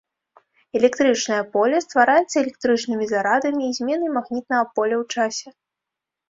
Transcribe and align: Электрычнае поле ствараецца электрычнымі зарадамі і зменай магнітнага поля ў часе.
Электрычнае 0.77 1.41
поле 1.57 1.81
ствараецца 1.85 2.35
электрычнымі 2.43 3.05
зарадамі 3.11 3.63
і 3.69 3.77
зменай 3.81 4.09
магнітнага 4.17 4.65
поля 4.81 4.95
ў 5.03 5.29
часе. 5.29 5.47